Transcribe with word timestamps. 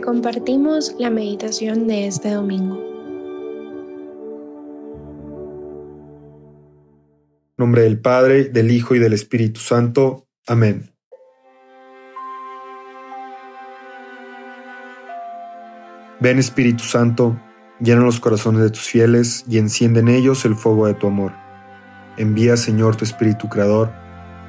compartimos 0.00 0.94
la 0.98 1.10
meditación 1.10 1.86
de 1.86 2.06
este 2.06 2.30
domingo. 2.30 2.76
En 7.56 7.64
nombre 7.64 7.82
del 7.82 8.00
Padre, 8.00 8.44
del 8.44 8.70
Hijo 8.70 8.94
y 8.94 8.98
del 8.98 9.12
Espíritu 9.12 9.60
Santo. 9.60 10.26
Amén. 10.46 10.90
Ven 16.20 16.38
Espíritu 16.38 16.82
Santo, 16.82 17.40
llena 17.80 18.00
los 18.00 18.18
corazones 18.18 18.62
de 18.62 18.70
tus 18.70 18.88
fieles 18.88 19.44
y 19.48 19.58
enciende 19.58 20.00
en 20.00 20.08
ellos 20.08 20.44
el 20.44 20.56
fuego 20.56 20.86
de 20.86 20.94
tu 20.94 21.06
amor. 21.06 21.32
Envía 22.16 22.56
Señor 22.56 22.96
tu 22.96 23.04
Espíritu 23.04 23.48
Creador 23.48 23.92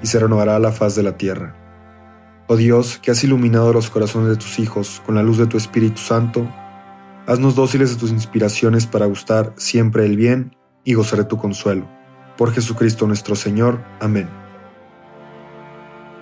y 0.01 0.07
se 0.07 0.19
renovará 0.19 0.57
la 0.57 0.71
faz 0.71 0.95
de 0.95 1.03
la 1.03 1.17
tierra. 1.17 1.58
Oh 2.51 2.57
Dios, 2.57 2.97
que 2.97 3.11
has 3.11 3.23
iluminado 3.23 3.71
los 3.73 3.91
corazones 3.91 4.29
de 4.29 4.35
tus 4.35 4.57
hijos 4.57 5.03
con 5.05 5.13
la 5.13 5.21
luz 5.21 5.37
de 5.37 5.45
tu 5.45 5.55
Espíritu 5.55 6.01
Santo, 6.01 6.51
haznos 7.27 7.53
dóciles 7.53 7.91
de 7.91 7.97
tus 7.97 8.09
inspiraciones 8.09 8.87
para 8.87 9.05
gustar 9.05 9.53
siempre 9.55 10.03
el 10.03 10.17
bien 10.17 10.57
y 10.83 10.95
gozar 10.95 11.19
de 11.19 11.25
tu 11.25 11.37
consuelo. 11.37 11.87
Por 12.37 12.51
Jesucristo 12.51 13.05
nuestro 13.05 13.35
Señor. 13.35 13.83
Amén. 13.99 14.27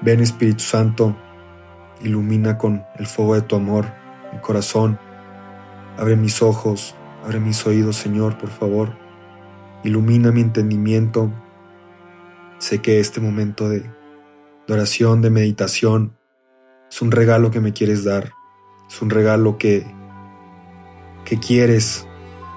Ven 0.02 0.20
Espíritu 0.20 0.66
Santo, 0.66 1.16
ilumina 2.04 2.58
con 2.58 2.84
el 3.00 3.08
fuego 3.08 3.36
de 3.36 3.44
tu 3.44 3.56
amor 3.56 3.86
mi 4.34 4.40
corazón. 4.40 5.00
Abre 5.96 6.18
mis 6.18 6.42
ojos, 6.42 6.94
abre 7.24 7.40
mis 7.40 7.66
oídos, 7.66 7.96
Señor, 7.96 8.38
por 8.38 8.50
favor. 8.50 8.98
Ilumina 9.86 10.34
mi 10.34 10.42
entendimiento. 10.42 11.32
Sé 12.58 12.82
que 12.82 13.00
este 13.00 13.22
momento 13.22 13.70
de, 13.70 13.80
de 13.80 14.74
oración, 14.74 15.22
de 15.22 15.30
meditación, 15.30 16.17
es 16.90 17.02
un 17.02 17.12
regalo 17.12 17.52
que 17.52 17.60
me 17.60 17.74
quieres 17.74 18.04
dar. 18.04 18.32
Es 18.90 19.02
un 19.02 19.10
regalo 19.10 19.58
que, 19.58 19.86
que 21.26 21.40
quieres 21.40 22.08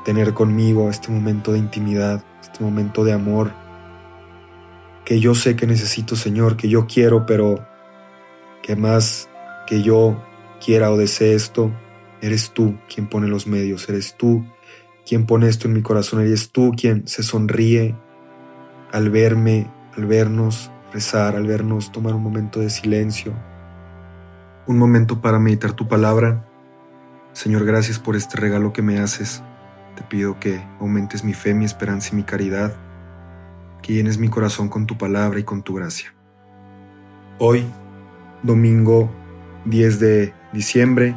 tener 0.05 0.33
conmigo, 0.33 0.89
este 0.91 1.11
momento 1.11 1.53
de 1.53 1.59
intimidad, 1.59 2.25
este 2.41 2.63
momento 2.63 3.05
de 3.05 3.13
amor, 3.13 3.53
que 5.05 5.21
yo 5.21 5.35
sé 5.35 5.57
que 5.57 5.67
necesito, 5.67 6.17
Señor, 6.17 6.57
que 6.57 6.69
yo 6.69 6.87
quiero, 6.87 7.27
pero 7.27 7.67
que 8.63 8.77
más 8.77 9.29
que 9.67 9.83
yo 9.83 10.23
quiera 10.65 10.91
o 10.91 10.97
desee 10.97 11.35
esto, 11.35 11.73
eres 12.21 12.51
tú 12.51 12.79
quien 12.93 13.09
pone 13.09 13.27
los 13.27 13.47
medios, 13.47 13.89
eres 13.89 14.15
tú 14.17 14.45
quien 15.07 15.27
pone 15.27 15.49
esto 15.49 15.67
en 15.67 15.75
mi 15.75 15.83
corazón, 15.83 16.21
eres 16.21 16.51
tú 16.51 16.73
quien 16.77 17.09
se 17.09 17.23
sonríe 17.23 17.97
al 18.93 19.11
verme, 19.11 19.71
al 19.97 20.07
vernos 20.07 20.71
rezar, 20.93 21.37
al 21.37 21.47
vernos 21.47 21.93
tomar 21.93 22.15
un 22.15 22.23
momento 22.23 22.61
de 22.61 22.71
silencio, 22.71 23.35
un 24.71 24.79
momento 24.79 25.21
para 25.21 25.41
meditar 25.41 25.73
tu 25.73 25.89
palabra. 25.89 26.47
Señor, 27.33 27.65
gracias 27.65 27.99
por 27.99 28.15
este 28.15 28.37
regalo 28.37 28.73
que 28.73 28.83
me 28.83 29.01
haces. 29.01 29.43
Te 29.97 30.03
pido 30.05 30.39
que 30.39 30.65
aumentes 30.79 31.25
mi 31.25 31.35
fe, 31.35 31.55
mi 31.55 31.65
esperanza 31.65 32.11
y 32.13 32.17
mi 32.17 32.23
caridad, 32.23 32.77
que 33.83 33.95
llenes 33.95 34.19
mi 34.19 34.29
corazón 34.29 34.69
con 34.69 34.87
tu 34.87 34.97
palabra 34.97 35.41
y 35.41 35.43
con 35.43 35.65
tu 35.65 35.75
gracia. 35.75 36.15
Hoy, 37.41 37.65
domingo 38.45 39.11
10 39.65 39.99
de 39.99 40.35
diciembre, 40.53 41.17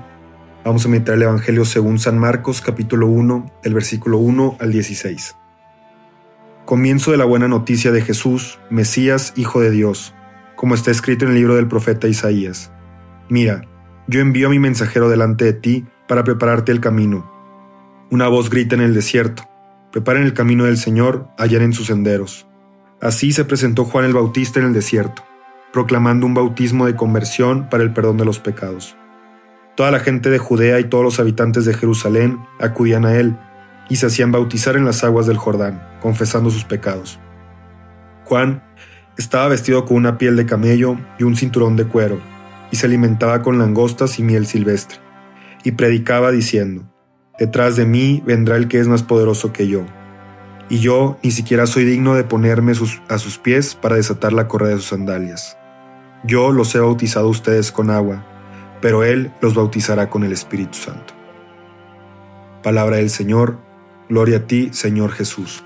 vamos 0.65 0.87
a 0.87 0.89
meditar 0.89 1.13
el 1.13 1.21
Evangelio 1.21 1.63
según 1.63 1.99
San 1.99 2.17
Marcos 2.17 2.59
capítulo 2.59 3.05
1, 3.05 3.51
el 3.63 3.73
versículo 3.75 4.17
1 4.17 4.57
al 4.59 4.71
16. 4.71 5.35
Comienzo 6.65 7.11
de 7.11 7.17
la 7.17 7.25
buena 7.25 7.47
noticia 7.47 7.91
de 7.91 8.01
Jesús, 8.01 8.57
Mesías, 8.71 9.31
Hijo 9.35 9.61
de 9.61 9.69
Dios, 9.69 10.15
como 10.55 10.73
está 10.73 10.89
escrito 10.89 11.25
en 11.25 11.31
el 11.31 11.37
libro 11.37 11.53
del 11.53 11.67
profeta 11.67 12.07
Isaías. 12.07 12.72
Mira, 13.29 13.63
yo 14.07 14.19
envío 14.19 14.47
a 14.47 14.51
mi 14.51 14.59
mensajero 14.59 15.09
delante 15.09 15.45
de 15.45 15.53
ti 15.53 15.85
para 16.07 16.23
prepararte 16.23 16.71
el 16.71 16.81
camino. 16.81 17.31
Una 18.11 18.27
voz 18.27 18.49
grita 18.49 18.75
en 18.75 18.81
el 18.81 18.93
desierto, 18.93 19.43
preparen 19.91 20.23
el 20.23 20.33
camino 20.33 20.65
del 20.65 20.77
Señor, 20.77 21.29
en 21.39 21.73
sus 21.73 21.87
senderos. 21.87 22.45
Así 23.01 23.31
se 23.31 23.45
presentó 23.45 23.85
Juan 23.85 24.05
el 24.05 24.13
Bautista 24.13 24.59
en 24.59 24.67
el 24.67 24.73
desierto, 24.73 25.23
proclamando 25.71 26.25
un 26.25 26.33
bautismo 26.33 26.85
de 26.85 26.95
conversión 26.95 27.69
para 27.69 27.83
el 27.83 27.93
perdón 27.93 28.17
de 28.17 28.25
los 28.25 28.39
pecados. 28.39 28.95
Toda 29.75 29.89
la 29.89 29.99
gente 29.99 30.29
de 30.29 30.37
Judea 30.37 30.79
y 30.79 30.83
todos 30.83 31.03
los 31.03 31.19
habitantes 31.19 31.65
de 31.65 31.73
Jerusalén 31.73 32.39
acudían 32.59 33.05
a 33.05 33.15
él 33.15 33.37
y 33.89 33.95
se 33.95 34.07
hacían 34.07 34.31
bautizar 34.31 34.75
en 34.75 34.85
las 34.85 35.03
aguas 35.03 35.27
del 35.27 35.37
Jordán, 35.37 35.81
confesando 36.01 36.49
sus 36.49 36.65
pecados. 36.65 37.19
Juan 38.25 38.63
estaba 39.17 39.47
vestido 39.47 39.85
con 39.85 39.97
una 39.97 40.17
piel 40.17 40.35
de 40.35 40.45
camello 40.45 40.97
y 41.17 41.23
un 41.23 41.35
cinturón 41.35 41.75
de 41.75 41.85
cuero 41.85 42.32
y 42.73 42.75
se 42.75 42.87
alimentaba 42.87 43.43
con 43.43 43.59
langostas 43.59 44.17
y 44.17 44.23
miel 44.23 44.47
silvestre, 44.47 44.97
y 45.63 45.73
predicaba 45.73 46.31
diciendo, 46.31 46.91
Detrás 47.37 47.75
de 47.75 47.85
mí 47.85 48.23
vendrá 48.25 48.55
el 48.55 48.67
que 48.67 48.79
es 48.79 48.87
más 48.87 49.03
poderoso 49.03 49.53
que 49.53 49.67
yo, 49.67 49.85
y 50.69 50.79
yo 50.79 51.19
ni 51.21 51.29
siquiera 51.29 51.67
soy 51.67 51.85
digno 51.85 52.15
de 52.15 52.23
ponerme 52.23 52.71
a 53.09 53.17
sus 53.19 53.37
pies 53.37 53.75
para 53.75 53.97
desatar 53.97 54.33
la 54.33 54.47
correa 54.47 54.69
de 54.69 54.77
sus 54.77 54.87
sandalias. 54.87 55.55
Yo 56.23 56.51
los 56.51 56.73
he 56.73 56.79
bautizado 56.79 57.27
a 57.27 57.29
ustedes 57.29 57.71
con 57.71 57.91
agua, 57.91 58.25
pero 58.81 59.03
Él 59.03 59.31
los 59.39 59.53
bautizará 59.53 60.09
con 60.09 60.23
el 60.23 60.31
Espíritu 60.31 60.75
Santo. 60.79 61.13
Palabra 62.63 62.95
del 62.95 63.11
Señor, 63.11 63.59
gloria 64.09 64.37
a 64.37 64.47
ti, 64.47 64.69
Señor 64.73 65.11
Jesús. 65.11 65.63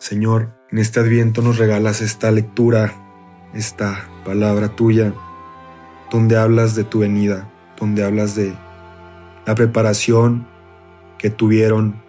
Señor, 0.00 0.48
en 0.70 0.78
este 0.78 0.98
adviento 0.98 1.42
nos 1.42 1.58
regalas 1.58 2.00
esta 2.00 2.30
lectura, 2.30 2.94
esta 3.52 4.08
palabra 4.24 4.70
tuya, 4.70 5.12
donde 6.10 6.38
hablas 6.38 6.74
de 6.74 6.84
tu 6.84 7.00
venida, 7.00 7.52
donde 7.78 8.02
hablas 8.02 8.34
de 8.34 8.54
la 9.46 9.54
preparación 9.54 10.48
que 11.18 11.28
tuvieron 11.28 12.02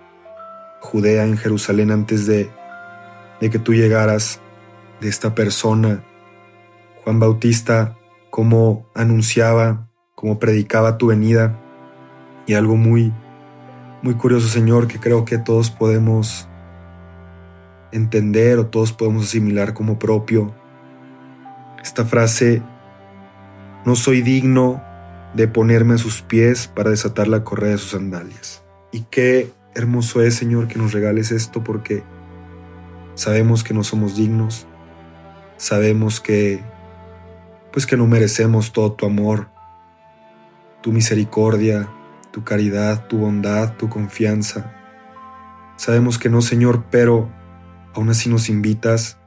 Judea 0.79 1.25
en 1.25 1.35
Jerusalén 1.35 1.91
antes 1.91 2.25
de, 2.25 2.49
de 3.41 3.49
que 3.49 3.59
tú 3.59 3.73
llegaras, 3.73 4.39
de 5.01 5.09
esta 5.09 5.35
persona, 5.35 6.01
Juan 7.03 7.19
Bautista, 7.19 7.97
cómo 8.29 8.89
anunciaba, 8.95 9.89
cómo 10.15 10.39
predicaba 10.39 10.97
tu 10.97 11.07
venida, 11.07 11.59
y 12.47 12.53
algo 12.53 12.77
muy, 12.77 13.11
muy 14.01 14.13
curioso, 14.13 14.47
Señor, 14.47 14.87
que 14.87 14.97
creo 14.97 15.25
que 15.25 15.37
todos 15.37 15.71
podemos 15.71 16.47
entender 17.91 18.59
o 18.59 18.67
todos 18.67 18.93
podemos 18.93 19.25
asimilar 19.25 19.73
como 19.73 19.99
propio. 19.99 20.53
Esta 21.81 22.05
frase, 22.05 22.61
no 23.85 23.95
soy 23.95 24.21
digno 24.21 24.83
de 25.33 25.47
ponerme 25.47 25.95
a 25.95 25.97
sus 25.97 26.21
pies 26.21 26.67
para 26.67 26.89
desatar 26.89 27.27
la 27.27 27.43
correa 27.43 27.71
de 27.71 27.77
sus 27.77 27.91
sandalias. 27.91 28.63
Y 28.91 29.01
qué 29.09 29.51
hermoso 29.73 30.21
es, 30.21 30.35
Señor, 30.35 30.67
que 30.67 30.77
nos 30.77 30.91
regales 30.91 31.31
esto 31.31 31.63
porque 31.63 32.03
sabemos 33.15 33.63
que 33.63 33.73
no 33.73 33.83
somos 33.83 34.15
dignos, 34.15 34.67
sabemos 35.57 36.19
que 36.19 36.63
pues 37.71 37.85
que 37.85 37.95
no 37.95 38.05
merecemos 38.05 38.73
todo 38.73 38.91
tu 38.91 39.05
amor, 39.05 39.47
tu 40.81 40.91
misericordia, 40.91 41.87
tu 42.31 42.43
caridad, 42.43 43.07
tu 43.07 43.19
bondad, 43.19 43.75
tu 43.77 43.87
confianza. 43.87 44.73
Sabemos 45.77 46.19
que 46.19 46.29
no, 46.29 46.41
Señor, 46.41 46.83
pero 46.91 47.29
aún 47.93 48.09
así 48.09 48.29
nos 48.29 48.49
invitas 48.49 49.17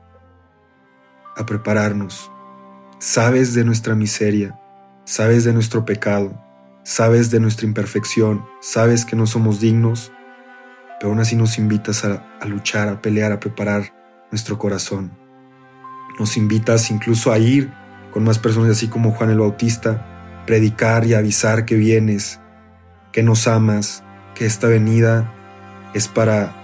a 1.37 1.47
prepararnos. 1.47 2.31
Sabes 2.99 3.55
de 3.55 3.65
nuestra 3.65 3.95
miseria, 3.95 4.59
sabes 5.05 5.45
de 5.45 5.53
nuestro 5.53 5.85
pecado, 5.85 6.41
sabes 6.85 7.31
de 7.31 7.41
nuestra 7.41 7.67
imperfección, 7.67 8.45
sabes 8.61 9.05
que 9.05 9.17
no 9.17 9.27
somos 9.27 9.61
dignos, 9.61 10.13
pero 10.99 11.11
aún 11.11 11.21
así 11.21 11.37
nos 11.37 11.59
invitas 11.59 12.05
a, 12.05 12.25
luchar, 12.47 12.89
a 12.89 13.03
pelear, 13.03 13.33
a 13.33 13.41
preparar 13.41 13.93
nuestro 14.31 14.59
corazón. 14.59 15.13
Nos 16.19 16.37
invitas 16.37 16.91
incluso 16.91 17.33
a 17.33 17.39
ir 17.39 17.73
con 18.13 18.25
más 18.25 18.39
personas 18.39 18.71
así 18.71 18.89
como 18.89 19.11
Juan 19.11 19.31
el 19.31 19.41
Bautista, 19.41 20.43
predicar 20.47 21.05
y 21.05 21.15
avisar 21.15 21.65
que 21.65 21.75
vienes, 21.75 22.41
que 23.13 23.23
nos 23.23 23.49
amas, 23.49 24.05
que 24.35 24.47
esta 24.47 24.69
venida 24.69 25.33
es 25.95 26.09
para 26.09 26.64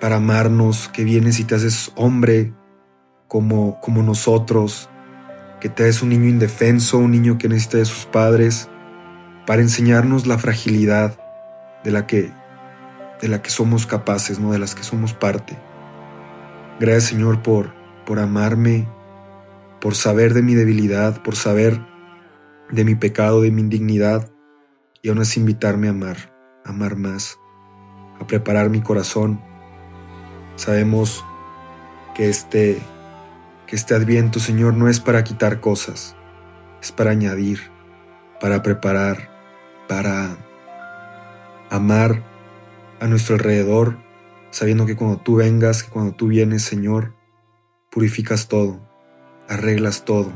para 0.00 0.16
amarnos, 0.16 0.88
que 0.88 1.04
vienes 1.04 1.40
y 1.40 1.44
te 1.44 1.54
haces 1.54 1.92
hombre 1.96 2.52
como, 3.26 3.80
como 3.80 4.02
nosotros, 4.02 4.88
que 5.60 5.68
te 5.68 5.84
haces 5.84 6.02
un 6.02 6.10
niño 6.10 6.26
indefenso, 6.26 6.98
un 6.98 7.10
niño 7.10 7.38
que 7.38 7.48
necesita 7.48 7.78
de 7.78 7.84
sus 7.84 8.06
padres, 8.06 8.68
para 9.46 9.62
enseñarnos 9.62 10.26
la 10.26 10.38
fragilidad 10.38 11.18
de 11.82 11.90
la 11.90 12.06
que, 12.06 12.30
de 13.20 13.28
la 13.28 13.42
que 13.42 13.50
somos 13.50 13.86
capaces, 13.86 14.38
¿no? 14.38 14.52
de 14.52 14.58
las 14.58 14.74
que 14.74 14.82
somos 14.82 15.14
parte. 15.14 15.58
Gracias 16.78 17.04
Señor 17.04 17.42
por, 17.42 17.74
por 18.06 18.18
amarme, 18.20 18.88
por 19.80 19.94
saber 19.94 20.34
de 20.34 20.42
mi 20.42 20.54
debilidad, 20.54 21.22
por 21.22 21.34
saber 21.34 21.80
de 22.70 22.84
mi 22.84 22.94
pecado, 22.94 23.40
de 23.40 23.50
mi 23.50 23.62
indignidad, 23.62 24.30
y 25.02 25.08
aún 25.08 25.20
así 25.20 25.40
invitarme 25.40 25.88
a 25.88 25.90
amar, 25.90 26.32
a 26.64 26.70
amar 26.70 26.96
más, 26.96 27.38
a 28.20 28.26
preparar 28.26 28.68
mi 28.68 28.80
corazón 28.80 29.40
Sabemos 30.58 31.24
que 32.16 32.28
este, 32.28 32.82
que 33.68 33.76
este 33.76 33.94
adviento, 33.94 34.40
Señor, 34.40 34.74
no 34.74 34.88
es 34.88 34.98
para 34.98 35.22
quitar 35.22 35.60
cosas, 35.60 36.16
es 36.82 36.90
para 36.90 37.12
añadir, 37.12 37.70
para 38.40 38.60
preparar, 38.60 39.30
para 39.86 40.36
amar 41.70 42.24
a 42.98 43.06
nuestro 43.06 43.36
alrededor, 43.36 43.98
sabiendo 44.50 44.84
que 44.84 44.96
cuando 44.96 45.18
tú 45.18 45.36
vengas, 45.36 45.84
que 45.84 45.90
cuando 45.90 46.10
tú 46.10 46.26
vienes, 46.26 46.64
Señor, 46.64 47.14
purificas 47.88 48.48
todo, 48.48 48.80
arreglas 49.48 50.04
todo. 50.04 50.32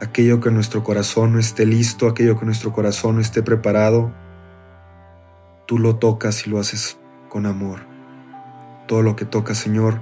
Aquello 0.00 0.40
que 0.40 0.50
nuestro 0.50 0.82
corazón 0.82 1.34
no 1.34 1.38
esté 1.38 1.66
listo, 1.66 2.08
aquello 2.08 2.38
que 2.38 2.46
nuestro 2.46 2.72
corazón 2.72 3.16
no 3.16 3.20
esté 3.20 3.42
preparado, 3.42 4.14
tú 5.66 5.78
lo 5.78 5.96
tocas 5.96 6.46
y 6.46 6.50
lo 6.50 6.58
haces 6.58 6.96
con 7.28 7.44
amor. 7.44 7.95
Todo 8.86 9.02
lo 9.02 9.16
que 9.16 9.24
tocas, 9.24 9.58
Señor, 9.58 10.00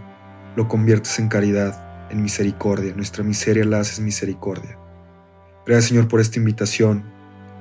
lo 0.57 0.69
conviertes 0.69 1.19
en 1.19 1.29
caridad, 1.29 2.09
en 2.11 2.23
misericordia. 2.23 2.95
Nuestra 2.95 3.25
miseria 3.25 3.65
la 3.65 3.81
haces 3.81 4.01
misericordia. 4.01 4.79
Gracias, 5.67 5.87
Señor, 5.87 6.09
por 6.09 6.21
esta 6.21 6.39
invitación. 6.39 7.05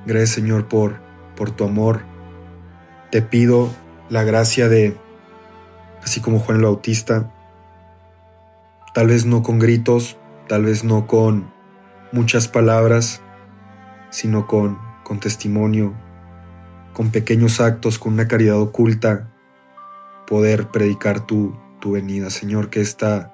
Gracias, 0.06 0.32
Señor, 0.32 0.68
por, 0.68 1.00
por 1.36 1.52
tu 1.52 1.64
amor. 1.64 2.02
Te 3.12 3.22
pido 3.22 3.70
la 4.10 4.24
gracia 4.24 4.68
de, 4.68 4.98
así 6.04 6.20
como 6.20 6.40
Juan 6.40 6.58
el 6.58 6.64
Bautista, 6.64 7.32
tal 8.94 9.08
vez 9.08 9.26
no 9.26 9.42
con 9.42 9.60
gritos, 9.60 10.18
tal 10.48 10.66
vez 10.66 10.84
no 10.84 11.08
con 11.08 11.52
muchas 12.12 12.48
palabras, 12.48 13.22
sino 14.10 14.46
con, 14.46 14.78
con 15.04 15.20
testimonio, 15.20 15.94
con 16.94 17.10
pequeños 17.10 17.60
actos, 17.60 17.98
con 17.98 18.14
una 18.14 18.28
caridad 18.28 18.60
oculta, 18.60 19.33
poder 20.28 20.70
predicar 20.70 21.26
tu, 21.26 21.56
tu 21.80 21.92
venida, 21.92 22.30
Señor, 22.30 22.70
que, 22.70 22.82
esta, 22.82 23.34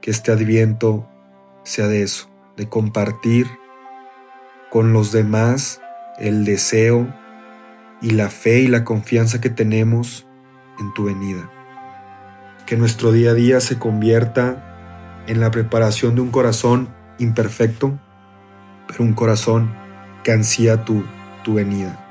que 0.00 0.10
este 0.10 0.32
adviento 0.32 1.08
sea 1.64 1.88
de 1.88 2.02
eso, 2.02 2.28
de 2.56 2.68
compartir 2.68 3.46
con 4.70 4.92
los 4.92 5.12
demás 5.12 5.80
el 6.18 6.44
deseo 6.44 7.12
y 8.00 8.10
la 8.10 8.30
fe 8.30 8.60
y 8.60 8.66
la 8.66 8.84
confianza 8.84 9.40
que 9.40 9.50
tenemos 9.50 10.26
en 10.78 10.92
tu 10.94 11.04
venida. 11.04 11.50
Que 12.66 12.76
nuestro 12.76 13.12
día 13.12 13.30
a 13.30 13.34
día 13.34 13.60
se 13.60 13.78
convierta 13.78 15.24
en 15.26 15.40
la 15.40 15.50
preparación 15.50 16.14
de 16.14 16.20
un 16.20 16.30
corazón 16.30 16.88
imperfecto, 17.18 17.98
pero 18.86 19.04
un 19.04 19.14
corazón 19.14 19.74
que 20.22 20.32
ansía 20.32 20.84
tu, 20.84 21.04
tu 21.44 21.54
venida. 21.54 22.02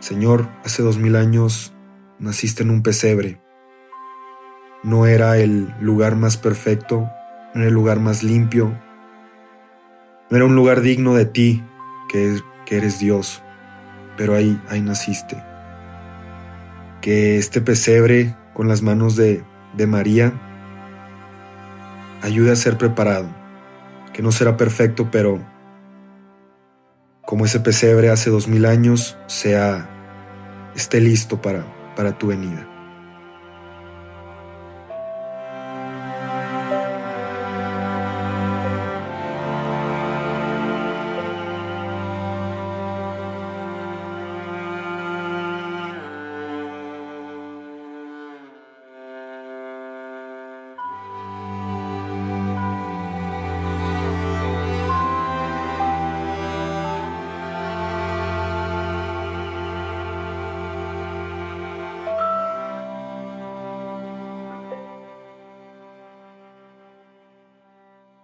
Señor, 0.00 0.48
hace 0.64 0.82
dos 0.82 0.98
mil 0.98 1.16
años 1.16 1.72
naciste 2.18 2.62
en 2.62 2.70
un 2.70 2.82
pesebre. 2.82 3.40
No 4.82 5.06
era 5.06 5.38
el 5.38 5.72
lugar 5.80 6.16
más 6.16 6.36
perfecto, 6.36 7.08
no 7.54 7.60
era 7.60 7.68
el 7.68 7.74
lugar 7.74 8.00
más 8.00 8.22
limpio, 8.22 8.78
no 10.30 10.36
era 10.36 10.46
un 10.46 10.54
lugar 10.54 10.82
digno 10.82 11.14
de 11.14 11.24
ti, 11.24 11.64
que, 12.08 12.40
eres 12.70 12.98
Dios, 12.98 13.42
pero 14.16 14.34
ahí, 14.34 14.60
ahí 14.68 14.80
naciste. 14.80 15.42
Que 17.00 17.38
este 17.38 17.60
pesebre 17.60 18.36
con 18.52 18.68
las 18.68 18.82
manos 18.82 19.16
de, 19.16 19.42
de 19.74 19.86
María 19.86 20.32
ayude 22.22 22.52
a 22.52 22.56
ser 22.56 22.76
preparado, 22.76 23.28
que 24.12 24.22
no 24.22 24.32
será 24.32 24.56
perfecto, 24.56 25.10
pero 25.10 25.40
como 27.24 27.44
ese 27.44 27.60
pesebre 27.60 28.10
hace 28.10 28.30
dos 28.30 28.48
mil 28.48 28.64
años, 28.66 29.16
sea, 29.26 29.88
esté 30.74 31.00
listo 31.00 31.40
para, 31.40 31.64
para 31.98 32.12
tu 32.12 32.28
venida. 32.28 32.77